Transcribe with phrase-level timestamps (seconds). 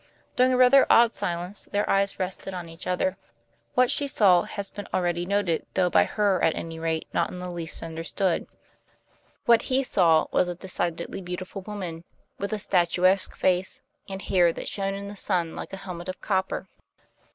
[0.35, 3.17] During a rather odd silence their eyes rested on each other.
[3.75, 7.37] What she saw has been already noted, though by her, at any rate, not in
[7.37, 8.47] the least understood.
[9.45, 12.03] What he saw was a decidedly beautiful woman
[12.39, 16.19] with a statuesque face and hair that shone in the sun like a helmet of
[16.19, 16.67] copper.